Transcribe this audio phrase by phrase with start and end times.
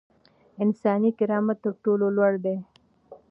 [0.63, 2.57] انساني کرامت تر ټولو لوړ دی.